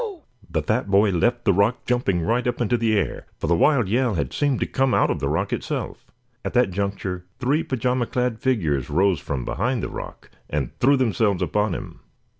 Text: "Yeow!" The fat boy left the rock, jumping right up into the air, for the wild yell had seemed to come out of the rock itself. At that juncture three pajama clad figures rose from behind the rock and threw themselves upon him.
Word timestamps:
"Yeow!" 0.03 0.23
The 0.49 0.63
fat 0.63 0.89
boy 0.89 1.11
left 1.11 1.45
the 1.45 1.53
rock, 1.53 1.85
jumping 1.85 2.23
right 2.23 2.47
up 2.47 2.59
into 2.59 2.75
the 2.75 2.97
air, 2.97 3.27
for 3.37 3.45
the 3.45 3.55
wild 3.55 3.87
yell 3.87 4.15
had 4.15 4.33
seemed 4.33 4.59
to 4.61 4.65
come 4.65 4.95
out 4.95 5.11
of 5.11 5.19
the 5.19 5.29
rock 5.29 5.53
itself. 5.53 6.07
At 6.43 6.53
that 6.53 6.71
juncture 6.71 7.27
three 7.37 7.61
pajama 7.61 8.07
clad 8.07 8.39
figures 8.39 8.89
rose 8.89 9.19
from 9.19 9.45
behind 9.45 9.83
the 9.83 9.89
rock 9.89 10.31
and 10.49 10.75
threw 10.79 10.97
themselves 10.97 11.43
upon 11.43 11.75
him. 11.75 11.99